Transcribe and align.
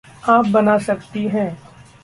आप 0.29 0.47
बना 0.47 0.77
सकतीं 0.77 1.27
हैं। 1.29 1.57